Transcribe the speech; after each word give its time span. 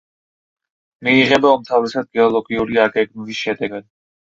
მიიღება 1.07 1.51
უმთავრესად 1.59 2.11
გეოლოგიური 2.19 2.83
აგეგმვის 2.89 3.45
შედეგად. 3.45 3.89